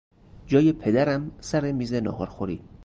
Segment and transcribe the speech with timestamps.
[0.47, 2.63] جای پدرم سر میز ناهارخوری